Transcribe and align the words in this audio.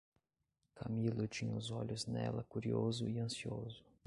Camilo 0.73 1.27
tinha 1.27 1.53
os 1.55 1.69
olhos 1.69 2.07
nela 2.07 2.43
curioso 2.49 3.07
e 3.07 3.19
ansioso. 3.19 3.85